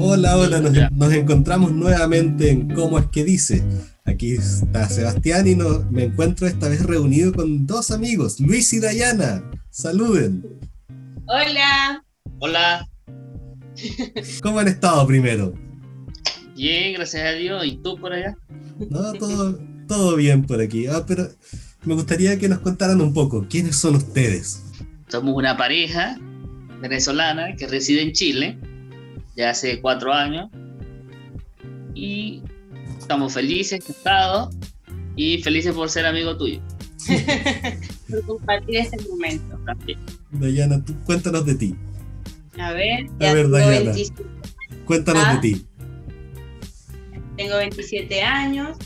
[0.00, 3.64] Hola, hola, nos, nos, encontramos nuevamente en Cómo es que dice.
[4.04, 8.78] Aquí está Sebastián y no, me encuentro esta vez reunido con dos amigos, Luis y
[8.78, 9.42] Dayana.
[9.70, 10.44] Saluden.
[11.26, 12.04] Hola.
[12.38, 12.88] Hola.
[14.40, 15.52] ¿Cómo han estado primero?
[16.54, 17.66] Bien, gracias a Dios.
[17.66, 18.36] ¿Y tú por allá?
[18.90, 19.58] No, todo,
[19.88, 20.86] todo bien por aquí.
[20.86, 21.28] Ah, pero
[21.84, 23.46] me gustaría que nos contaran un poco.
[23.50, 24.62] ¿Quiénes son ustedes?
[25.08, 26.16] Somos una pareja
[26.80, 28.58] venezolana que reside en Chile
[29.38, 30.50] ya hace cuatro años
[31.94, 32.42] y
[32.98, 34.54] estamos felices, casados
[35.14, 36.60] y felices por ser amigo tuyo.
[38.10, 39.56] por compartir este momento.
[39.64, 40.00] También.
[40.32, 41.76] Dayana, tú cuéntanos de ti.
[42.58, 43.92] A ver, ya a ver, Dayana,
[44.84, 45.40] cuéntanos de ah.
[45.40, 45.66] ti.
[47.36, 48.76] Tengo 27 años.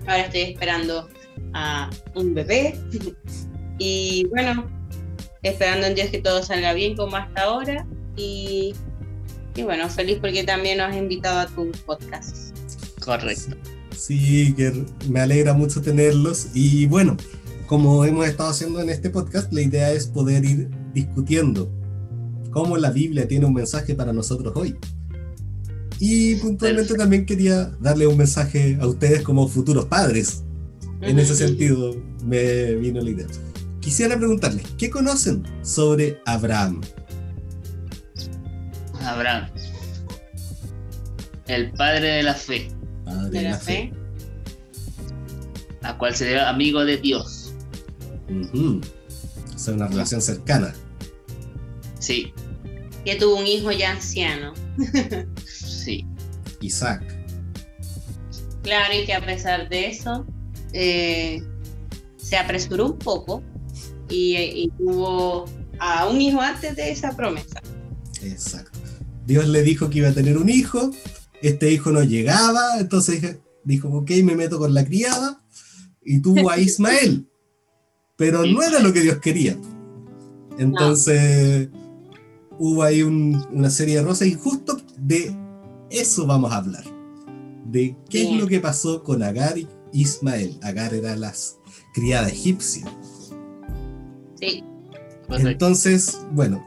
[0.00, 1.08] Ahora estoy esperando
[1.54, 2.76] a un bebé.
[3.78, 4.68] y bueno,
[5.44, 7.86] esperando en Dios que todo salga bien como hasta ahora.
[8.16, 8.74] Y,
[9.54, 12.56] y bueno, feliz porque también nos has invitado a tu podcast.
[13.04, 13.56] Correcto.
[13.96, 16.48] Sí, que me alegra mucho tenerlos.
[16.54, 17.16] Y bueno,
[17.66, 21.70] como hemos estado haciendo en este podcast, la idea es poder ir discutiendo
[22.50, 24.76] cómo la Biblia tiene un mensaje para nosotros hoy.
[25.98, 30.42] Y puntualmente también quería darle un mensaje a ustedes como futuros padres.
[31.00, 33.26] En ese sentido me vino la idea.
[33.80, 36.80] Quisiera preguntarles, ¿qué conocen sobre Abraham?
[39.02, 39.50] Abraham,
[41.46, 42.68] el padre de la fe.
[43.04, 43.92] Padre de, la, fe.
[45.82, 47.52] A cual se debe amigo de Dios.
[49.54, 50.74] Es una relación cercana.
[51.98, 52.32] Sí.
[53.04, 54.54] Que tuvo un hijo ya anciano.
[55.44, 56.06] Sí.
[56.60, 57.02] Isaac.
[58.62, 60.24] Claro, y que a pesar de eso,
[60.72, 61.42] eh,
[62.16, 63.42] se apresuró un poco
[64.08, 65.46] y, tuvo
[65.78, 67.60] a un hijo antes de esa promesa.
[68.22, 68.78] Exacto.
[69.26, 70.90] Dios le dijo que iba a tener un hijo,
[71.42, 75.42] este hijo no llegaba, entonces dijo, ok, me meto con la criada
[76.02, 77.28] y tuvo a Ismael,
[78.16, 79.56] pero no era lo que Dios quería.
[80.58, 81.68] Entonces
[82.58, 85.34] hubo ahí una serie de rosas y justo de
[85.90, 86.84] eso vamos a hablar.
[87.66, 90.58] De qué es lo que pasó con Agar y Ismael.
[90.62, 91.32] Agar era la
[91.94, 92.84] criada egipcia.
[94.38, 94.62] Sí.
[95.30, 96.62] Entonces, bueno,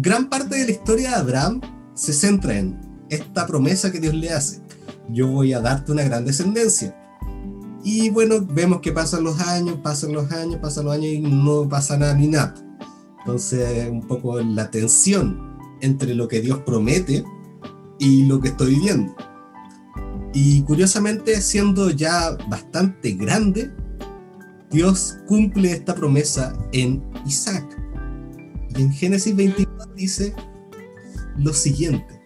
[0.00, 1.60] gran parte de la historia de Abraham
[1.94, 2.80] se centra en
[3.10, 4.62] esta promesa que Dios le hace.
[5.10, 6.96] Yo voy a darte una gran descendencia.
[7.84, 11.68] Y bueno, vemos que pasan los años, pasan los años, pasan los años y no
[11.68, 12.54] pasa nada ni nada.
[13.18, 17.24] Entonces, un poco la tensión entre lo que Dios promete
[17.98, 19.14] y lo que estoy viviendo.
[20.32, 23.70] Y curiosamente, siendo ya bastante grande,
[24.70, 27.66] Dios cumple esta promesa en Isaac.
[28.76, 30.34] Y en Génesis 22 dice
[31.36, 32.20] lo siguiente.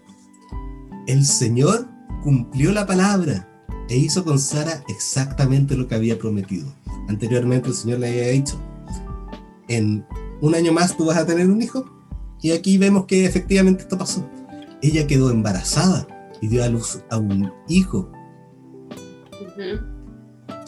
[1.06, 1.88] El Señor
[2.22, 3.48] cumplió la palabra
[3.88, 6.72] e hizo con Sara exactamente lo que había prometido.
[7.08, 8.58] Anteriormente el Señor le había dicho,
[9.68, 10.06] en
[10.40, 11.84] un año más tú vas a tener un hijo.
[12.40, 14.28] Y aquí vemos que efectivamente esto pasó
[14.84, 16.06] ella quedó embarazada
[16.42, 18.12] y dio a luz a un hijo,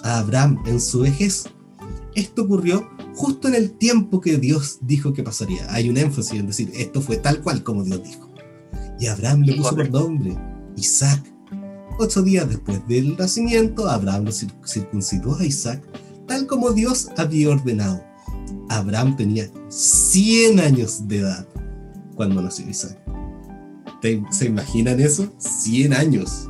[0.03, 1.51] a Abraham en su vejez.
[2.15, 5.67] Esto ocurrió justo en el tiempo que Dios dijo que pasaría.
[5.73, 8.31] Hay un énfasis en decir, esto fue tal cual como Dios dijo.
[9.01, 10.37] Y Abraham le puso por nombre
[10.77, 11.33] Isaac.
[11.99, 15.83] Ocho días después del nacimiento, Abraham lo circuncidó a Isaac,
[16.27, 18.05] tal como Dios había ordenado.
[18.69, 21.47] Abraham tenía 100 años de edad
[22.15, 22.99] cuando nació Isaac.
[24.31, 25.33] ¿Se imaginan eso?
[25.39, 26.49] 100 años.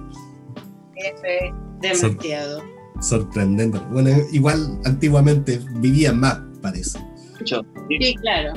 [1.81, 2.62] Demasiado.
[3.00, 3.78] sorprendente.
[3.93, 6.99] Bueno, igual antiguamente vivían más, parece.
[7.44, 8.55] Sí, claro.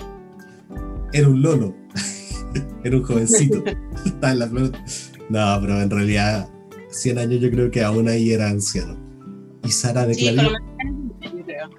[1.14, 1.76] Era un lolo.
[2.84, 3.64] Era un jovencito.
[4.06, 6.50] Estaba en la No, pero en realidad
[6.90, 8.98] 100 años yo creo que aún ahí era anciano.
[9.64, 10.50] Y Sara declaró...
[10.50, 11.70] Sí, yo creo.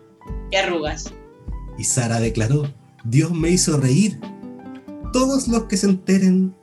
[0.51, 1.13] Y arrugas.
[1.79, 2.73] Y Sara declaró,
[3.05, 4.21] Dios me hizo reír.
[5.13, 6.55] Todos los que se enteren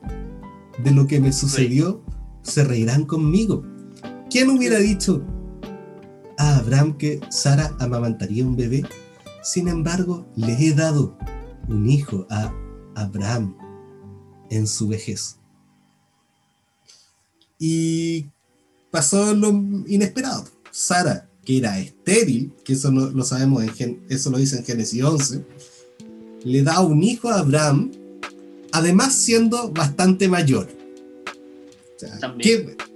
[0.82, 2.02] de lo que me sucedió,
[2.42, 3.64] se reirán conmigo.
[4.30, 5.22] ¿Quién hubiera dicho
[6.38, 8.84] a Abraham que Sara amamantaría un bebé?
[9.42, 11.16] Sin embargo, le he dado
[11.68, 12.52] un hijo a
[12.94, 13.56] Abraham
[14.50, 15.36] en su vejez.
[17.58, 18.26] Y
[18.90, 19.48] pasó lo
[19.86, 20.44] inesperado.
[20.70, 25.44] Sara, que era estéril, que eso lo sabemos, en, eso lo dice en Génesis 11,
[26.44, 27.90] le da un hijo a Abraham
[28.72, 30.68] además siendo bastante mayor.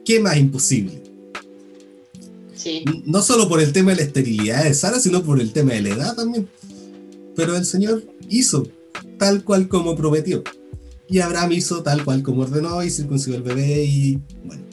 [0.05, 1.02] ¿qué, más imposible?
[3.07, 5.83] No solo por el tema de la esterilidad de Sara, sino por el tema de
[5.83, 6.49] la edad también.
[7.35, 8.69] Pero el Señor hizo
[9.19, 10.43] tal cual como prometió.
[11.09, 14.65] Y Abraham hizo tal cual como ordenó y circuncidó el bebé y bueno.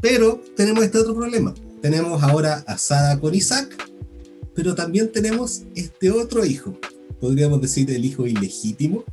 [0.00, 1.54] Pero tenemos este otro problema.
[1.80, 3.74] Tenemos ahora a Sara con Isaac,
[4.54, 6.78] pero también tenemos este otro hijo,
[7.20, 9.04] podríamos decir el hijo ilegítimo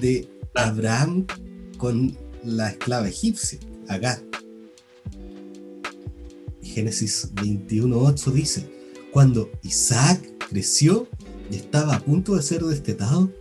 [0.00, 1.26] de Abraham
[1.78, 4.22] con la esclava egipcia, Agar.
[6.74, 8.68] Génesis 21.8 dice,
[9.12, 11.08] cuando Isaac creció
[11.48, 13.32] y estaba a punto de ser destetado,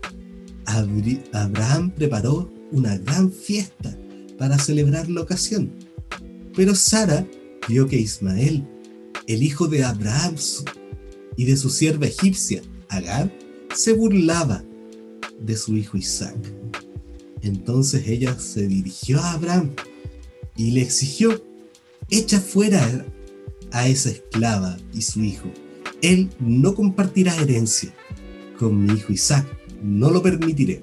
[0.65, 3.97] Abraham preparó una gran fiesta
[4.37, 5.71] para celebrar la ocasión.
[6.55, 7.27] Pero Sara
[7.67, 8.67] vio que Ismael,
[9.25, 10.35] el hijo de Abraham
[11.35, 13.35] y de su sierva egipcia, Agar,
[13.73, 14.63] se burlaba
[15.39, 16.37] de su hijo Isaac.
[17.41, 19.71] Entonces ella se dirigió a Abraham
[20.55, 21.43] y le exigió,
[22.11, 23.03] echa fuera
[23.73, 25.51] a esa esclava y su hijo.
[26.01, 27.93] Él no compartirá herencia
[28.57, 29.45] con mi hijo Isaac
[29.83, 30.81] no lo permitiré.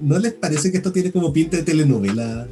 [0.00, 2.46] ¿No les parece que esto tiene como pinta de telenovela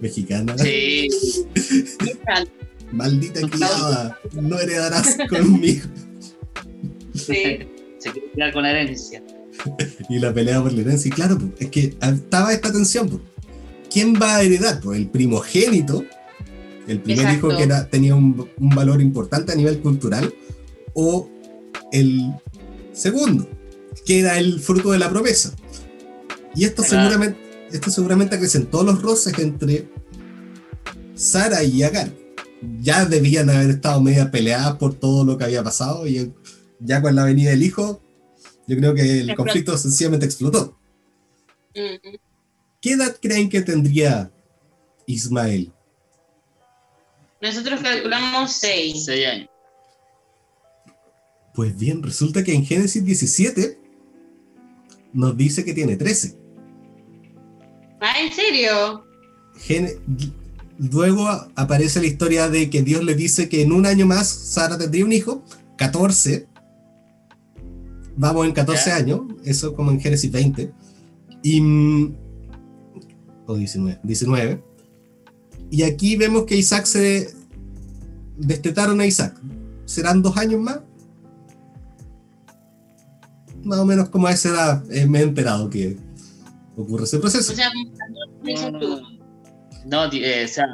[0.00, 0.56] mexicana?
[0.56, 1.08] Sí.
[2.92, 5.86] Maldita criada, no heredarás conmigo.
[7.14, 7.58] Sí.
[7.98, 9.22] Se quiere quedar con la herencia.
[10.08, 11.08] y la pelea por la herencia.
[11.08, 13.22] Y claro, es que estaba esta tensión.
[13.90, 14.80] ¿Quién va a heredar?
[14.80, 16.04] Pues el primogénito,
[16.92, 20.32] el primer hijo que tenía un, un valor importante a nivel cultural,
[20.94, 21.28] o
[21.92, 22.32] el
[22.92, 23.48] segundo,
[24.06, 25.54] que era el fruto de la promesa.
[26.54, 27.38] Y esto, seguramente,
[27.70, 29.88] esto seguramente acrecentó los roces entre
[31.14, 32.12] Sara y Agar.
[32.80, 36.32] Ya debían haber estado media peleadas por todo lo que había pasado y
[36.78, 38.02] ya con la venida del hijo,
[38.66, 40.78] yo creo que el conflicto sencillamente explotó.
[41.72, 44.32] ¿Qué edad creen que tendría
[45.06, 45.72] Ismael?
[47.42, 49.04] Nosotros calculamos 6.
[49.04, 49.48] 6 años.
[51.54, 53.78] Pues bien, resulta que en Génesis 17
[55.12, 56.38] nos dice que tiene 13.
[58.00, 59.04] Ah, ¿en serio?
[60.78, 64.78] Luego aparece la historia de que Dios le dice que en un año más Sara
[64.78, 65.44] tendría un hijo,
[65.76, 66.46] 14.
[68.16, 70.72] Vamos en 14 años, eso como en Génesis 20.
[71.42, 72.16] Y, mm,
[73.46, 74.71] o 19, 19.
[75.72, 77.34] Y aquí vemos que Isaac se
[78.36, 79.34] destetaron a Isaac.
[79.86, 80.80] ¿Serán dos años más?
[83.64, 85.96] más o menos como a esa edad eh, me he enterado que
[86.76, 87.52] ocurre ese proceso.
[87.52, 87.70] O sea,
[89.86, 90.66] no, eh, o sea,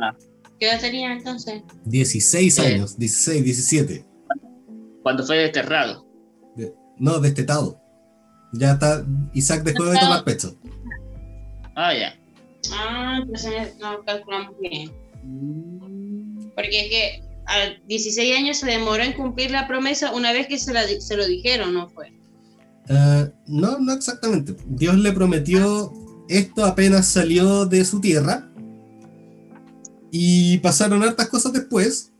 [0.58, 1.62] ¿qué edad tenía entonces?
[1.84, 4.04] 16 años, 16, 17.
[5.02, 6.06] Cuando fue desterrado.
[6.98, 7.80] no, destetado.
[8.52, 10.56] Ya está, Isaac dejó de tomar pecho.
[11.74, 12.18] Ah, ya.
[12.72, 14.90] Ah, entonces no calculamos bien.
[16.54, 17.56] Porque es que a
[17.86, 21.26] 16 años se demoró en cumplir la promesa una vez que se, la, se lo
[21.26, 22.12] dijeron, ¿no fue?
[22.88, 24.54] Eh, no, no exactamente.
[24.66, 25.92] Dios le prometió
[26.28, 28.50] esto apenas salió de su tierra.
[30.10, 32.12] Y pasaron hartas cosas después.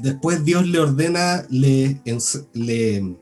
[0.00, 2.00] Después Dios le ordena, le,
[2.54, 3.16] le,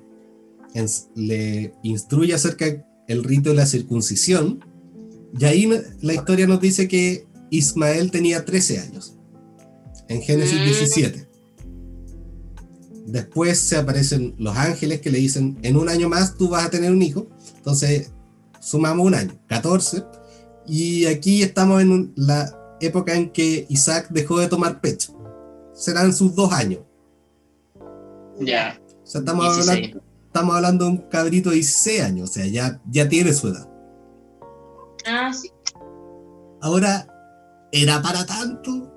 [1.15, 2.67] le instruye acerca
[3.07, 4.65] del rito de la circuncisión.
[5.39, 9.17] Y ahí la historia nos dice que Ismael tenía 13 años.
[10.09, 11.19] En Génesis 17.
[11.19, 13.13] Mm.
[13.13, 16.71] Después se aparecen los ángeles que le dicen, en un año más tú vas a
[16.71, 17.29] tener un hijo.
[17.57, 18.13] Entonces,
[18.61, 20.05] sumamos un año, 14.
[20.67, 25.17] Y aquí estamos en la época en que Isaac dejó de tomar pecho.
[25.75, 26.81] Serán sus dos años.
[28.41, 28.81] Ya.
[29.03, 32.81] O sea, estamos hablando, estamos hablando, de un cabrito de 16 años, o sea, ya,
[32.91, 33.70] ya tiene su edad.
[35.07, 35.49] Ah, sí.
[36.63, 37.07] Ahora,
[37.73, 38.93] ¿era para tanto?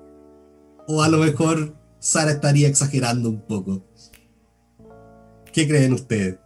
[0.86, 3.82] O a lo mejor Sara estaría exagerando un poco.
[5.52, 6.38] ¿Qué creen ustedes?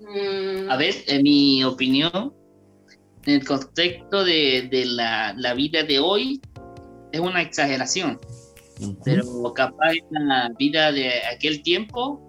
[0.00, 0.70] Mm.
[0.70, 2.34] A ver, en mi opinión,
[3.26, 6.40] en el contexto de, la, vida de hoy,
[7.12, 8.18] es una exageración.
[9.04, 12.20] Pero capaz en la vida de aquel tiempo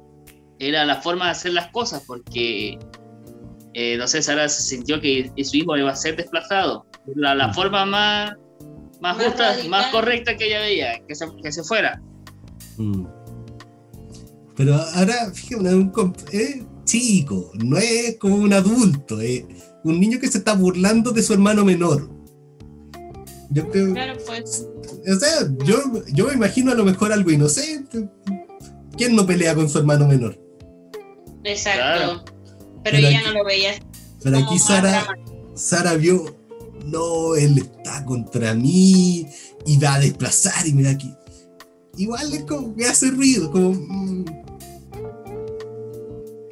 [0.59, 2.77] era la forma de hacer las cosas, porque
[3.77, 6.86] eh, no sé, Sara se sintió que su hijo iba a ser desplazado.
[7.13, 8.32] La, forma más,
[9.01, 12.01] más, justa, más correcta que ella veía, que se, que se fuera.
[12.77, 13.05] Mm.
[14.55, 15.91] Pero ahora, fíjate, un
[16.32, 19.44] es chico, no es como un adulto, es
[19.84, 22.10] un niño que se está burlando de su hermano menor.
[23.50, 23.94] Yo creo.
[23.94, 24.65] Claro, pues.
[25.05, 28.10] O sea, yo, yo me imagino a lo mejor algo inocente.
[28.96, 30.39] ¿Quién no pelea con su hermano menor?
[31.44, 32.34] Exacto.
[32.85, 33.71] Pero, ella no lo veía.
[34.23, 35.05] Pero aquí Sara,
[35.55, 36.35] Sara vio,
[36.85, 39.25] no, él está contra mí
[39.65, 41.13] y va a desplazar y mira aquí.
[41.97, 43.73] Igual es como, me hace ruido, como...
[43.73, 44.25] Mm,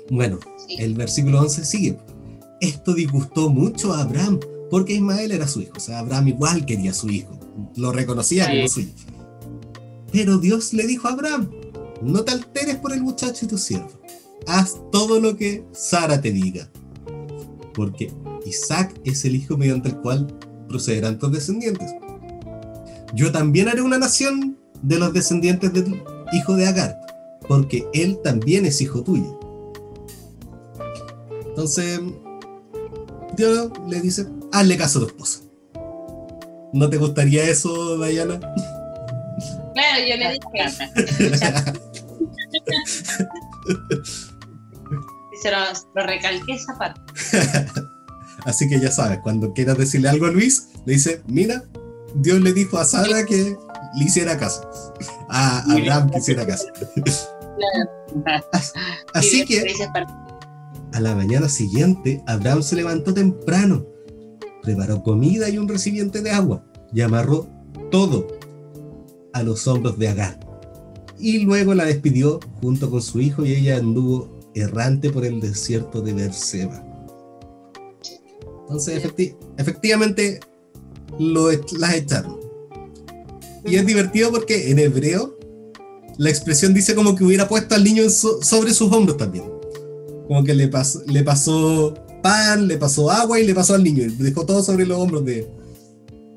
[0.09, 0.75] Bueno, Sí.
[0.79, 1.97] el versículo 11 sigue.
[2.61, 5.73] Esto disgustó mucho a Abraham, porque Ismael era su hijo.
[5.75, 7.37] O sea, Abraham igual quería a su hijo.
[7.75, 8.69] Lo reconocía como Sí.
[8.69, 8.89] suyo.
[10.11, 11.49] Pero Dios le dijo a Abraham,
[12.01, 13.89] no te alteres por el muchacho y tu siervo.
[14.47, 16.69] Haz todo lo que Sara te diga.
[17.73, 18.12] Porque
[18.45, 20.27] Isaac es el hijo mediante el cual
[20.67, 21.93] procederán tus descendientes.
[23.13, 27.00] Yo también haré una nación de los descendientes del hijo de Agar,
[27.47, 29.39] porque él también es hijo tuyo.
[31.45, 32.00] Entonces,
[33.38, 35.39] Dios le dice, hazle caso a tu esposa.
[36.73, 38.39] ¿No te gustaría eso, Diana?
[39.73, 40.41] Claro, yo le dije.
[45.43, 45.57] Se lo,
[45.93, 47.01] lo recalqué esa parte.
[48.45, 51.63] Así que ya sabes, cuando quieras decirle algo a Luis, le dice, mira,
[52.15, 53.57] Dios le dijo a Sara que
[53.95, 54.69] le hiciera caso.
[55.29, 56.67] A Abraham que hiciera caso.
[59.13, 59.65] Así que
[60.93, 63.83] a la mañana siguiente, Abraham se levantó temprano,
[64.62, 67.47] preparó comida y un recipiente de agua y amarró
[67.89, 68.27] todo
[69.33, 70.39] a los hombros de Agar.
[71.17, 76.01] Y luego la despidió junto con su hijo y ella anduvo errante por el desierto
[76.01, 76.83] de Berseba.
[78.62, 80.39] Entonces, efecti- efectivamente,
[81.19, 82.39] lo, las echaron.
[83.65, 85.38] Y es divertido porque en hebreo
[86.17, 89.45] la expresión dice como que hubiera puesto al niño so- sobre sus hombros también.
[90.27, 94.03] Como que le pasó, le pasó pan, le pasó agua y le pasó al niño.
[94.03, 95.48] y Dejó todo sobre los hombros de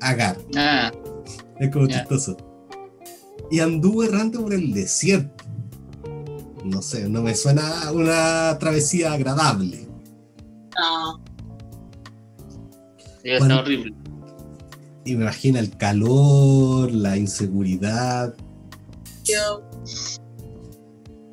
[0.01, 0.37] Agar.
[0.55, 0.91] Ah,
[1.59, 2.37] Es como chistoso.
[3.49, 5.43] Y anduvo errante por el desierto.
[6.69, 9.87] No sé, no me suena una travesía agradable.
[10.77, 11.19] No,
[12.97, 13.59] sí, está Bueno.
[13.59, 13.93] horrible.
[15.05, 18.35] Y me imagino el calor, la inseguridad.
[19.23, 19.63] yo.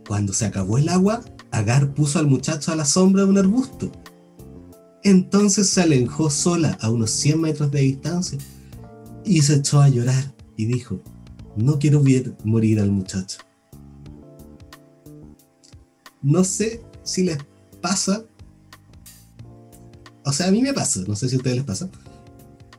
[0.07, 3.89] Cuando se acabó el agua, Agar puso al muchacho a la sombra de un arbusto.
[5.05, 8.39] Entonces se alejó sola a unos 100 metros de distancia
[9.25, 11.01] y se echó a llorar y dijo,
[11.57, 13.39] no quiero ver morir al muchacho.
[16.25, 17.39] No sé si les
[17.83, 18.25] pasa,
[20.25, 21.91] o sea, a mí me pasa, no sé si a ustedes les pasa,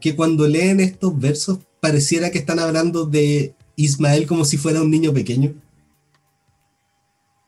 [0.01, 4.89] que cuando leen estos versos pareciera que están hablando de Ismael como si fuera un
[4.89, 5.53] niño pequeño.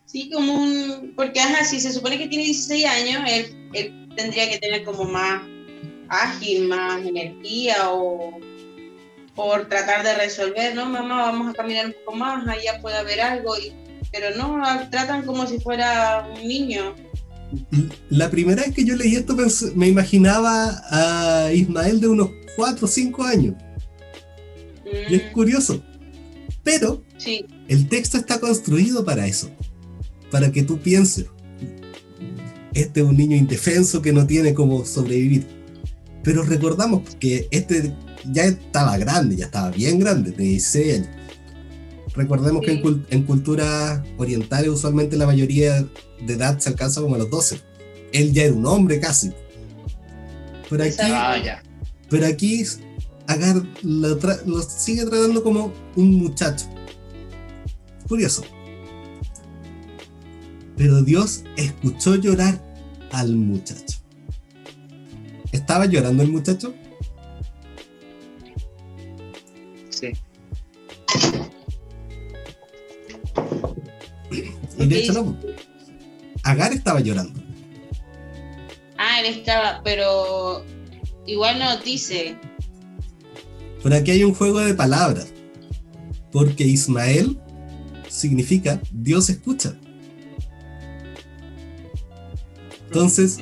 [0.06, 1.14] Sí, como un.
[1.16, 5.42] Porque, ajá, si se supone que tiene 16 años, él, tendría que tener como más
[6.10, 8.40] ágil, más energía o
[9.36, 10.86] por tratar de resolver, ¿no?
[10.86, 13.74] Mamá, vamos a caminar un poco más, allá puede haber algo, y,
[14.12, 16.96] pero no, tratan como si fuera un niño.
[18.10, 19.36] La primera vez que yo leí esto
[19.76, 23.56] me imaginaba a Ismael de unos 4 o 5 años.
[25.10, 25.84] Y es Mm, curioso.
[26.64, 29.50] Pero sí, el texto está construido para eso.
[30.32, 31.28] Para que tú pienses.
[32.74, 35.46] Este es un niño indefenso que no tiene cómo sobrevivir.
[36.24, 37.96] Pero recordamos que este
[38.32, 41.17] ya estaba grande, ya estaba bien grande, de 16 años.
[42.18, 45.86] Recordemos que en, en culturas orientales usualmente la mayoría
[46.26, 47.62] de edad se alcanza como a los 12.
[48.12, 49.32] Él ya era un hombre casi.
[50.68, 50.96] Pero aquí.
[51.00, 51.64] Ah, ya.
[52.10, 52.66] pero aquí
[53.28, 56.66] Agar lo, lo sigue tratando como un muchacho.
[58.08, 58.44] Curioso.
[60.78, 62.64] Pero Dios escuchó llorar
[63.12, 63.98] al muchacho.
[65.52, 66.74] ¿Estaba llorando el muchacho?
[74.78, 75.38] Y de hecho no.
[76.44, 77.40] Agar estaba llorando.
[78.98, 80.64] ah, él estaba, pero
[81.26, 82.38] igual no dice.
[83.84, 85.28] Pero aquí hay un juego de palabras.
[86.32, 87.38] Porque Ismael
[88.10, 89.76] significa Dios escucha.
[92.88, 93.40] Entonces,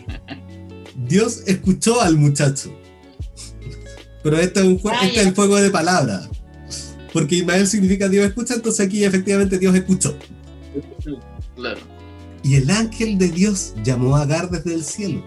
[1.07, 2.75] Dios escuchó al muchacho.
[4.23, 6.29] Pero este es, un Ah, este es el juego de palabras.
[7.13, 10.17] Porque Ismael significa Dios escucha, entonces aquí efectivamente Dios escuchó.
[11.55, 11.79] Claro.
[12.43, 15.23] Y el ángel de Dios llamó a Agar desde el cielo.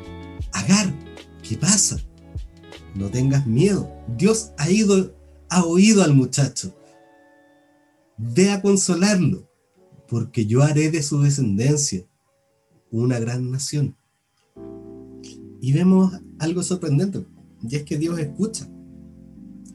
[0.53, 0.95] Agar,
[1.43, 1.99] ¿qué pasa?
[2.95, 3.91] No tengas miedo.
[4.17, 5.15] Dios ha ido,
[5.51, 6.75] ha oído al muchacho.
[8.17, 9.49] Ve a consolarlo,
[10.09, 12.07] porque yo haré de su descendencia
[12.91, 13.97] una gran nación.
[15.61, 17.27] Y vemos algo sorprendente,
[17.69, 18.69] y es que Dios escucha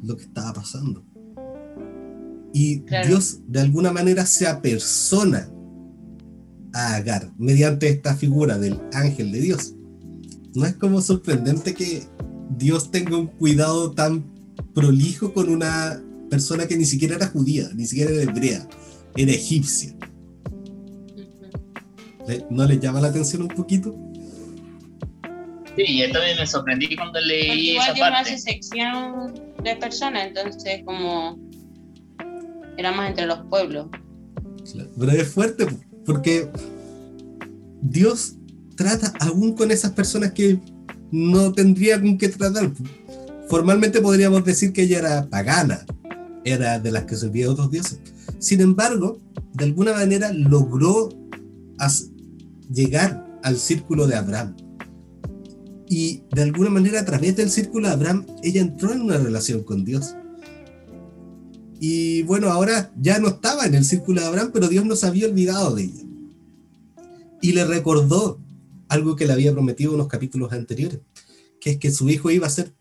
[0.02, 1.06] lo que estaba pasando.
[2.54, 3.08] Y Claro.
[3.08, 5.50] Dios de alguna manera se apersona
[6.74, 9.74] a Agar mediante esta figura del ángel de Dios.
[10.56, 12.04] ¿No es como sorprendente que
[12.58, 14.24] Dios tenga un cuidado tan
[14.74, 18.68] prolijo con una persona que ni siquiera era judía, ni siquiera era hebrea,
[19.16, 19.96] era egipcia?
[22.28, 23.96] ¿Le- ¿No les llama la atención un poquito?
[25.76, 28.38] Sí, yo también me sorprendí cuando leí igual esa Dios no hace parte.
[28.40, 31.40] sección de personas, entonces como
[32.78, 33.88] era más entre los pueblos.
[34.72, 35.66] Claro, Pero es fuerte
[36.06, 36.50] porque
[37.82, 38.36] Dios
[38.76, 40.60] trata aún con esas personas que
[41.12, 42.72] no tendría con qué tratar.
[43.50, 45.86] Formalmente podríamos decir que ella era pagana,
[46.44, 48.00] era de las que servía a otros dioses.
[48.40, 49.20] Sin embargo,
[49.54, 51.10] de alguna manera logró
[52.72, 54.56] llegar al círculo de Abraham.
[55.88, 59.64] Y de alguna manera a través del círculo de Abraham, ella entró en una relación
[59.64, 60.16] con Dios.
[61.86, 65.06] Y bueno, ahora ya no estaba en el círculo de Abraham, pero Dios no se
[65.06, 66.04] había olvidado de ella.
[67.42, 68.40] Y le recordó
[68.88, 71.02] algo que le había prometido en unos capítulos anteriores,
[71.60, 72.74] que es que su hijo iba a ser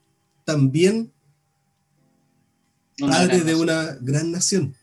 [0.45, 1.13] también
[3.01, 3.61] Una padre de nación.
[3.61, 4.77] una gran nación.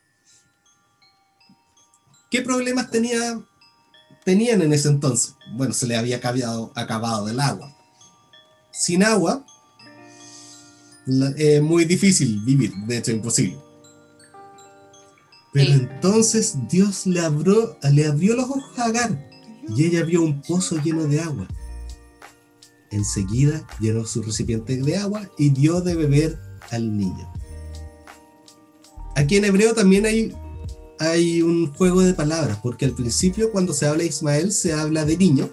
[2.29, 3.41] ¿Qué problemas tenía,
[4.25, 5.35] tenían en ese entonces?
[5.55, 7.73] Bueno, se le había acabado, acabado el agua.
[8.69, 9.45] Sin agua,
[11.37, 13.68] es muy difícil vivir, de hecho imposible.
[15.51, 15.73] Pero Sí.
[15.73, 19.29] entonces Dios le abrió, le abrió los ojos a Agar
[19.75, 21.47] y ella vio un pozo lleno de agua.
[22.91, 26.39] Enseguida llenó su recipiente de agua y dio de beber
[26.71, 27.31] al niño.
[29.15, 30.33] Aquí en hebreo también hay,
[30.99, 35.05] hay un juego de palabras, porque al principio cuando se habla de Ismael se habla
[35.05, 35.49] de niño,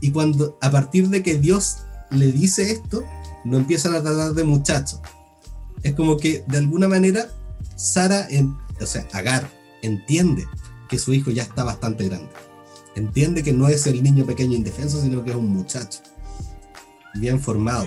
[0.00, 1.78] y cuando a partir de que Dios
[2.10, 3.02] le dice esto,
[3.44, 5.00] lo empiezan a tratar de muchacho.
[5.82, 7.28] Es como que de alguna manera
[7.76, 9.48] Sara, en, o sea, Agar,
[9.82, 10.46] entiende
[10.88, 12.30] que su hijo ya está bastante grande.
[12.94, 16.00] Entiende que no es el niño pequeño indefenso, sino que es un muchacho.
[17.14, 17.86] Bien formado.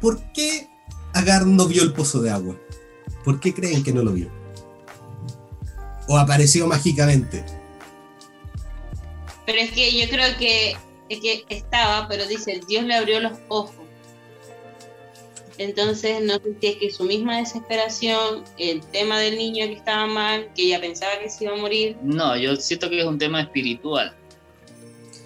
[0.00, 0.68] ¿Por qué
[1.12, 2.56] Agar no vio el pozo de agua?
[3.24, 4.30] ¿Por qué creen que no lo vio?
[6.08, 7.44] ¿O apareció mágicamente?
[9.46, 10.76] Pero es que yo creo que,
[11.08, 13.79] es que estaba, pero dice, Dios le abrió los ojos.
[15.62, 20.06] Entonces, no sé si es que su misma desesperación, el tema del niño que estaba
[20.06, 23.18] mal, que ella pensaba que se iba a morir, No, yo siento que es un
[23.18, 24.16] tema espiritual.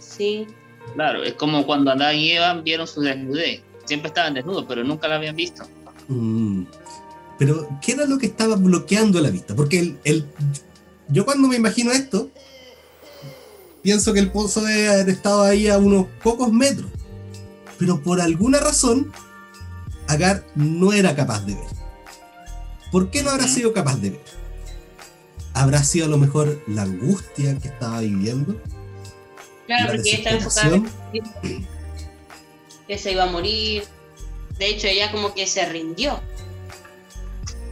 [0.00, 0.44] sí,
[0.94, 3.62] Claro, es como cuando Adán y Eva vieron su desnudez.
[3.84, 5.64] Siempre estaban desnudos, pero nunca la habían visto.
[6.08, 6.64] Mm,
[7.38, 9.54] Pero, ¿qué era lo que estaba bloqueando la vista?
[9.54, 10.26] Porque el, el-
[11.08, 12.28] yo cuando me imagino esto,
[13.82, 16.90] pienso que el pozo debe haber estado ahí a unos pocos metros.
[17.78, 19.12] Pero por alguna razón,
[20.08, 21.64] Agar no era capaz de ver.
[22.92, 24.20] ¿Por qué no habrá sido capaz de ver?
[25.54, 28.60] ¿Habrá sido a lo mejor la angustia que estaba viviendo?
[29.66, 30.74] claro, La porque ella estaba enfocada
[31.12, 31.66] en
[32.86, 33.84] que se iba a morir.
[34.58, 36.20] De hecho, ella como que se rindió.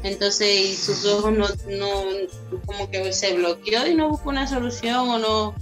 [0.02, 5.08] Entonces, y sus ojos no, no, como que se bloqueó y no buscó una solución
[5.08, 5.54] o no,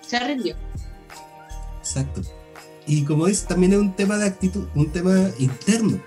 [0.00, 0.56] se rindió.
[1.80, 2.22] Exacto.
[2.86, 6.00] Y como dice, también es un tema de actitud, un tema interno.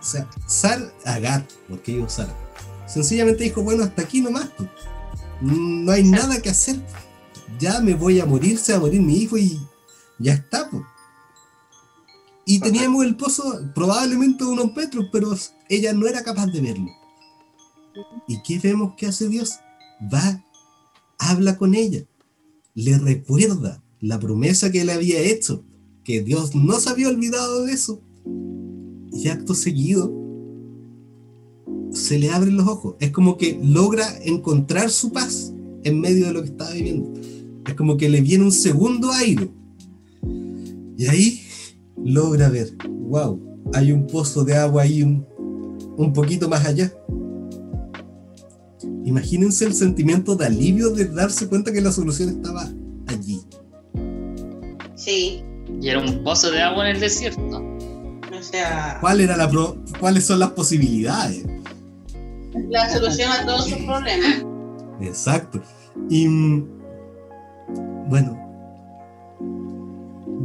[0.00, 2.34] O sea, Sar, Agar, porque digo Sara,
[2.86, 4.48] sencillamente dijo, bueno, hasta aquí nomás.
[4.56, 4.68] pues.
[5.40, 6.76] No hay nada que hacer.
[7.58, 9.60] Ya me voy a morir, se va a morir mi hijo y
[10.18, 10.68] ya está.
[10.68, 10.82] pues.
[12.46, 15.34] Y teníamos el pozo probablemente unos metros, pero
[15.68, 16.90] ella no era capaz de verlo.
[18.26, 19.60] ¿Y qué vemos que hace Dios?
[20.12, 20.44] Va,
[21.18, 22.04] habla con ella,
[22.74, 25.64] le recuerda la promesa que le había hecho,
[26.04, 28.02] que Dios no se había olvidado de eso.
[29.10, 30.12] Y acto seguido
[31.90, 32.96] se le abren los ojos.
[33.00, 37.18] Es como que logra encontrar su paz en medio de lo que estaba viviendo.
[37.66, 39.48] Es como que le viene un segundo aire.
[40.98, 41.40] Y ahí
[41.96, 42.76] logra ver,
[43.08, 43.40] wow,
[43.72, 45.24] hay un pozo de agua ahí un,
[45.96, 46.92] un poquito más allá.
[49.06, 52.70] Imagínense el sentimiento de alivio de darse cuenta que la solución estaba.
[55.04, 55.42] Sí,
[55.80, 57.40] Y era un pozo de agua en el desierto.
[57.60, 61.44] o sea, ¿Cuál era la pro- ¿Cuáles son las posibilidades?
[62.70, 64.44] la solución a todos sus problemas.
[65.00, 65.60] Exacto.
[66.08, 66.68] Y mm,
[68.08, 68.38] bueno,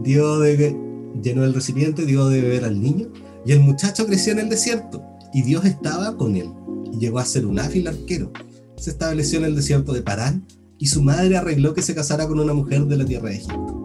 [0.03, 0.75] dio de,
[1.21, 3.07] llenó el recipiente, dio de beber al niño,
[3.45, 6.49] y el muchacho creció en el desierto, y Dios estaba con él,
[6.91, 8.31] y llegó a ser un ágil arquero.
[8.77, 10.45] Se estableció en el desierto de Parán,
[10.77, 13.78] y su madre arregló que se casara con una mujer de la tierra de Egipto.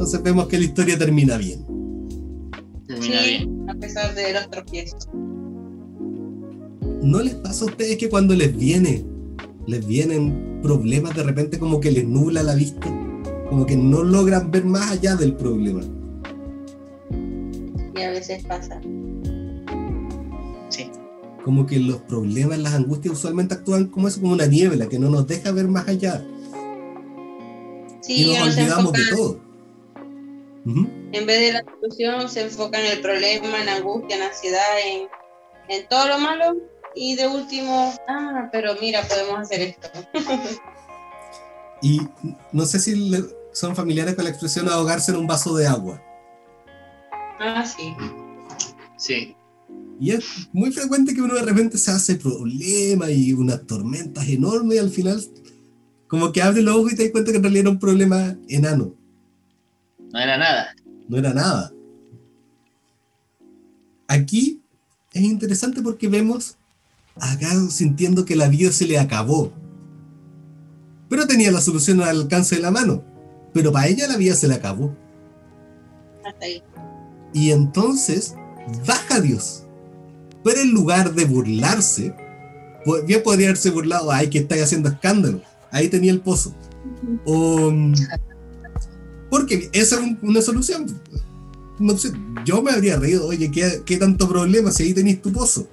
[0.00, 1.62] Entonces vemos que la historia termina bien.
[2.86, 3.68] Termina Sí, bien.
[3.68, 5.06] a pesar de los tropiezos.
[7.02, 9.04] ¿No les pasa a ustedes que cuando les viene,
[9.66, 12.86] les vienen problemas de repente como que les nubla la vista?
[13.50, 15.82] Como que no logran ver más allá del problema.
[17.94, 18.80] Y a veces pasa.
[20.70, 20.88] Sí.
[21.44, 25.10] Como que los problemas, las angustias usualmente actúan como eso, como una niebla que no
[25.10, 26.24] nos deja ver más allá.
[28.00, 29.49] Sí, y nos olvidamos de enfoca-
[30.66, 30.86] Ujú.
[31.12, 35.08] En vez de la solución, se enfoca en el problema, en angustia, en ansiedad, en,
[35.68, 36.56] en todo lo malo.
[36.94, 39.88] Y de último, ah, pero mira, podemos hacer esto.
[41.82, 41.98] Y
[42.52, 46.02] no sé si le- son familiares con la expresión ahogarse en un vaso de agua.
[47.38, 47.94] Ah, sí.
[48.98, 49.34] Sí.
[49.98, 54.76] Y es muy frecuente que uno de repente se hace problema y unas tormentas enormes
[54.76, 55.22] y al final
[56.06, 58.36] como que abre los ojos y te das cuenta que en realidad era un problema
[58.48, 58.94] enano,
[60.12, 60.74] No era nada.
[61.08, 61.72] no era nada.
[64.08, 64.60] Aquí
[65.12, 66.56] es interesante porque vemos
[67.16, 69.52] a Agar sintiendo que la vida se le acabó.
[71.08, 73.04] Pero tenía la solución al alcance de la mano.
[73.52, 74.96] Pero para ella la vida se le acabó.
[76.24, 76.62] Hasta ahí.
[77.34, 78.34] Y entonces
[78.86, 79.64] baja Dios.
[80.44, 82.14] Pero en lugar de burlarse,
[83.06, 85.42] bien podría haberse burlado, ay, que estáis haciendo escándalo.
[85.70, 86.54] Ahí tenía el pozo.
[87.24, 87.94] O, mm,
[89.30, 90.86] porque esa es un- una solución.
[91.78, 92.12] No sé,
[92.44, 95.66] yo me habría reído, oye, ¿qué, qué tanto problema si ahí tenéis tu pozo?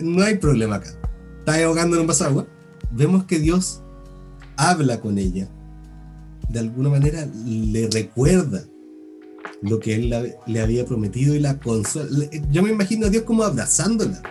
[0.00, 0.90] No hay problema acá.
[1.40, 2.46] Estás ahogando en un vaso.
[2.90, 3.82] Vemos que Dios
[4.56, 5.48] habla con ella.
[6.48, 8.64] De alguna manera le recuerda
[9.60, 12.26] lo que él le había prometido y la consuela.
[12.50, 14.22] Yo me imagino a Dios como abrazándola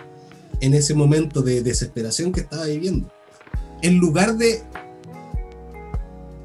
[0.60, 3.08] en ese momento de desesperación que estaba viviendo.
[3.82, 4.62] En lugar de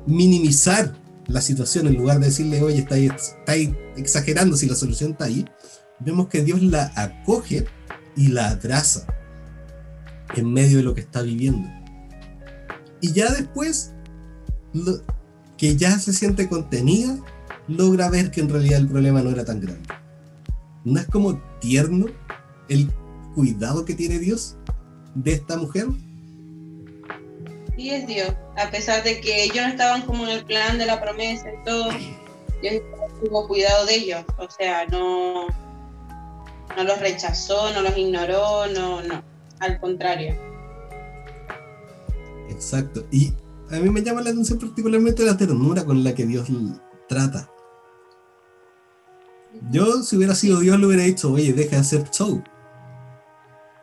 [0.05, 0.93] minimizar
[1.27, 3.55] la situación, en lugar de decirle, oye, está
[3.95, 5.45] exagerando si la solución está ahí,
[5.99, 7.65] vemos que Dios la acoge
[8.15, 9.05] y la abraza
[10.35, 11.69] en medio de lo que está viviendo.
[13.01, 13.93] Y ya después,
[14.73, 15.01] lo-
[15.57, 17.17] que ya se siente contenida,
[17.67, 19.87] logra ver que en realidad el problema no era tan grande.
[20.83, 22.07] ¿No es como tierno
[22.67, 22.91] el
[23.35, 24.57] cuidado que tiene Dios
[25.15, 25.87] de esta mujer?
[27.75, 28.33] Sí es Dios.
[28.57, 31.63] A pesar de que ellos no estaban como en el plan de la promesa y
[31.63, 31.89] todo,
[32.61, 32.81] Dios
[33.23, 34.23] tuvo cuidado de ellos.
[34.37, 35.47] O sea, no,
[36.77, 39.23] no los rechazó, no los ignoró, no, no.
[39.59, 40.35] Al contrario.
[42.49, 43.05] Exacto.
[43.11, 43.33] Y
[43.71, 46.47] a mí me llama la atención particularmente la ternura con la que Dios
[47.07, 47.49] trata.
[49.71, 52.43] Yo, si hubiera sido Dios, le hubiera dicho, oye, deja de hacer show.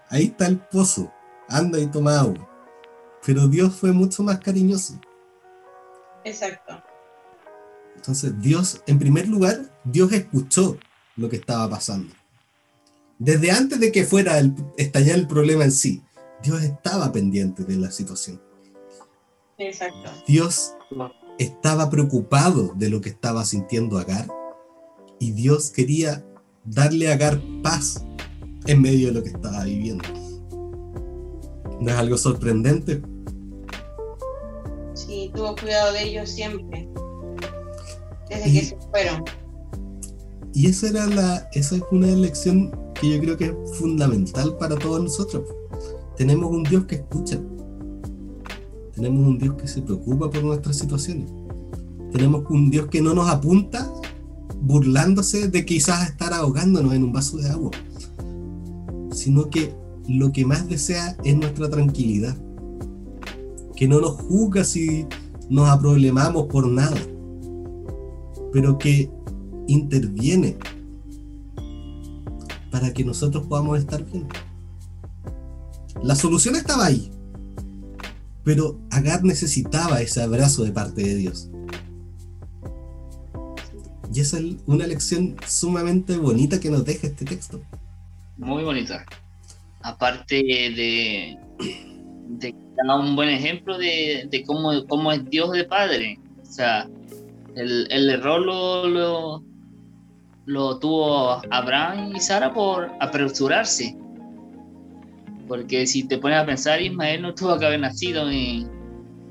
[0.08, 1.12] Ahí está el pozo.
[1.48, 2.49] Anda y toma agua.
[3.24, 5.00] Pero Dios fue mucho más cariñoso.
[6.24, 6.82] Exacto.
[7.96, 10.78] Entonces, Dios, en primer lugar, Dios escuchó
[11.16, 12.14] lo que estaba pasando.
[13.18, 16.02] Desde antes de que fuera el, estallar el problema en sí,
[16.42, 18.40] Dios estaba pendiente de la situación.
[19.58, 20.10] Exacto.
[20.26, 20.72] Dios
[21.38, 24.26] estaba preocupado de lo que estaba sintiendo Agar
[25.18, 26.24] y Dios quería
[26.64, 28.02] darle a Agar paz
[28.66, 30.04] en medio de lo que estaba viviendo.
[31.80, 33.02] ¿No es algo sorprendente?
[35.10, 36.88] Sí, tuvo cuidado de ellos siempre.
[38.28, 39.24] Desde Y- que se fueron.
[40.54, 44.76] Y esa era la, esa es una lección que yo creo que es fundamental para
[44.78, 45.42] todos nosotros.
[46.16, 47.40] Tenemos un Dios que escucha.
[48.94, 51.28] Tenemos un Dios que se preocupa por nuestras situaciones.
[52.12, 53.92] Tenemos un Dios que no nos apunta
[54.60, 57.72] burlándose de quizás estar ahogándonos en un vaso de agua,
[59.10, 59.74] sino que
[60.06, 62.36] lo que más desea es nuestra tranquilidad.
[63.80, 65.06] Que no nos juzga si
[65.48, 67.00] nos aproblemamos por nada,
[68.52, 69.10] pero que
[69.68, 70.58] interviene
[72.70, 74.28] para que nosotros podamos estar bien.
[76.02, 77.10] La solución estaba ahí,
[78.44, 81.48] pero Agar necesitaba ese abrazo de parte de Dios.
[84.12, 87.62] Y esa es una lección sumamente bonita que nos deja este texto.
[88.36, 89.06] Muy bonita.
[89.80, 91.38] Aparte de,
[92.28, 96.18] de da un buen ejemplo de, de cómo, cómo es Dios de Padre.
[96.42, 96.88] O sea,
[97.56, 99.44] el, el error lo, lo,
[100.46, 103.96] lo tuvo Abraham y Sara por apresurarse.
[105.46, 108.66] Porque si te pones a pensar, Ismael no tuvo que haber nacido y,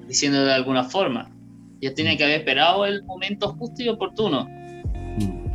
[0.07, 1.29] diciendo de alguna forma.
[1.81, 4.47] Ya tenía que haber esperado el momento justo y oportuno.
[5.17, 5.49] Mm.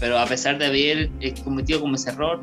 [0.00, 1.10] pero a pesar de haber
[1.44, 2.42] cometido como ese error,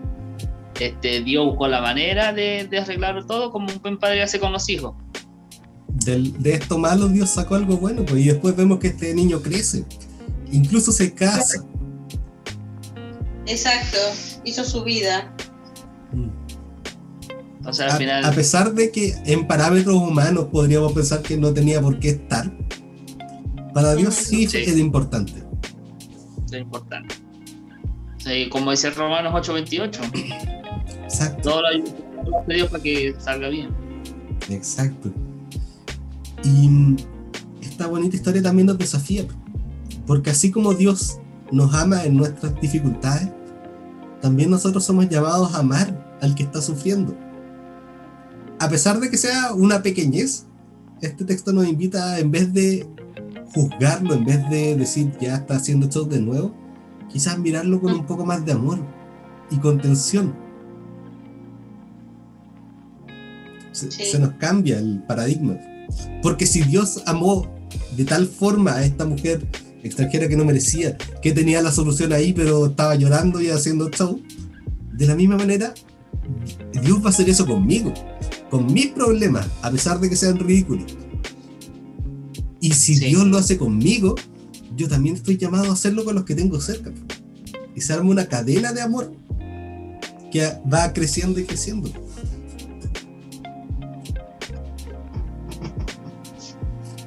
[0.88, 4.52] este, Dios buscó la manera de, de arreglarlo todo como un buen padre hace con
[4.52, 4.96] los hijos.
[6.06, 9.42] Del- de esto malo Dios sacó algo bueno, pues, y después vemos que este niño
[9.42, 9.84] crece,
[10.52, 11.64] incluso se casa.
[13.46, 13.98] Exacto.
[14.44, 15.34] Hizo su vida.
[16.14, 16.30] Mm.
[17.58, 21.54] Entonces al A, final, a pesar de que en parámetros humanos podríamos pensar que no
[21.54, 22.52] tenía por qué estar,
[23.74, 24.58] para Dios sí, Sí.
[24.60, 25.34] es importante.
[26.52, 27.16] es importante.
[28.26, 30.59] Y como dice Romanos 8:28,
[31.10, 31.50] Exacto.
[31.50, 33.70] todo lo a Dios para que salga bien.
[34.50, 35.12] Exacto.
[36.44, 36.98] Y mm,
[37.62, 39.26] es esta bonita historia también nos desafía.
[40.06, 41.20] Porque así como Dios
[41.52, 43.30] nos ama en nuestras dificultades,
[44.22, 47.16] también nosotros somos llamados a amar al que está sufriendo.
[48.60, 50.46] A pesar de que sea una pequeñez,
[51.02, 52.88] este texto nos invita, en vez de
[53.56, 56.54] juzgarlo, en vez de decir ya está haciendo esto de nuevo,
[57.10, 58.80] quizás mirarlo con un poco más de amor
[59.50, 60.49] y contención.
[63.80, 64.06] Se, Sí.
[64.12, 65.58] se nos cambia el paradigma.
[66.22, 67.48] Porque si Dios amó
[67.98, 69.46] de tal forma a esta mujer
[69.84, 74.22] extranjera que no merecía, que tenía la solución ahí, pero estaba llorando y haciendo show,
[74.94, 75.74] de la misma manera,
[76.84, 77.94] Dios va a hacer eso conmigo,
[78.50, 80.86] con mis problemas, a pesar de que sean ridículos.
[82.60, 83.06] Y si Sí.
[83.06, 84.16] Dios lo hace conmigo,
[84.76, 86.92] yo también estoy llamado a hacerlo con los que tengo cerca.
[87.76, 89.14] Y se arma una cadena de amor
[90.32, 91.90] que va creciendo y creciendo.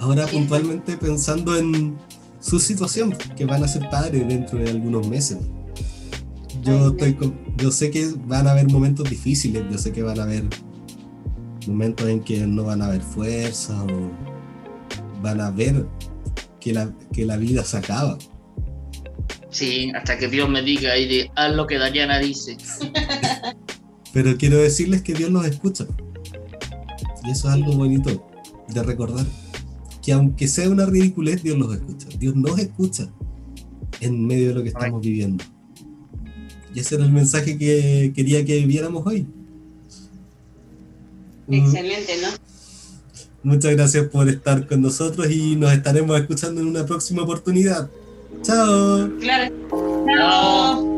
[0.02, 1.96] Ahora puntualmente pensando en
[2.40, 5.38] su situación, que van a ser padres dentro de algunos meses.
[6.64, 10.18] Yo, estoy con- yo sé que van a haber momentos difíciles, yo sé que van
[10.18, 10.44] a haber
[11.68, 14.10] momentos en que no van a haber fuerza o
[15.22, 15.86] van a ver
[16.58, 18.18] que la, que la vida se acaba.
[19.50, 22.56] Sí, hasta que Dios me diga y de haz lo que Dayana dice.
[24.12, 25.86] Pero quiero decirles que Dios los escucha.
[27.24, 28.26] Y eso es algo bonito
[28.68, 29.26] de recordar.
[30.02, 32.08] Que aunque sea una ridiculez, Dios los escucha.
[32.18, 33.08] Dios nos escucha
[34.00, 35.44] en medio de lo que estamos viviendo.
[36.74, 39.26] Y ese era el mensaje que quería que viéramos hoy.
[41.46, 42.28] Mm, Excelente, ¿no?
[43.42, 47.90] Muchas gracias por estar con nosotros y nos estaremos escuchando en una próxima oportunidad.
[48.42, 49.10] Chao.
[49.20, 49.54] Claro.
[49.70, 50.06] Chao.
[50.06, 50.91] Chao.